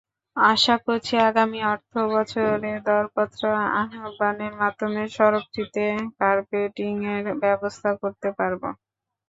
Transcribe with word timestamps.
আশা 0.37 0.75
করছি 0.85 1.13
আগামী 1.29 1.59
অর্থবছরে 1.73 2.51
দরপত্র 2.87 3.41
আহ্বানের 3.81 4.53
মাধ্যমে 4.61 5.03
সড়কটিতে 5.15 5.83
কার্পেটিংয়ের 6.19 7.25
ব্যবস্থা 7.43 7.89
করতে 8.01 8.29
পারব। 8.37 8.61